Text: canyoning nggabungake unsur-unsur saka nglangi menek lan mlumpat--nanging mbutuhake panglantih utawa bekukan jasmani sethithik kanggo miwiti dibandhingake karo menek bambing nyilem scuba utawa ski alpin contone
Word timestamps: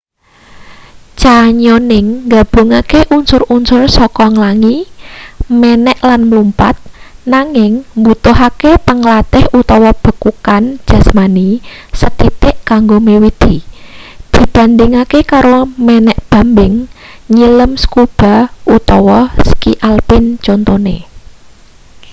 canyoning 1.21 2.07
nggabungake 2.25 2.99
unsur-unsur 3.15 3.83
saka 3.97 4.25
nglangi 4.33 4.75
menek 5.61 5.97
lan 6.09 6.21
mlumpat--nanging 6.29 7.73
mbutuhake 7.99 8.71
panglantih 8.87 9.45
utawa 9.59 9.91
bekukan 10.03 10.63
jasmani 10.89 11.49
sethithik 11.99 12.55
kanggo 12.69 12.97
miwiti 13.07 13.55
dibandhingake 14.33 15.19
karo 15.31 15.57
menek 15.87 16.17
bambing 16.31 16.73
nyilem 17.35 17.71
scuba 17.83 18.33
utawa 18.77 19.19
ski 19.49 19.71
alpin 19.89 20.25
contone 20.45 20.95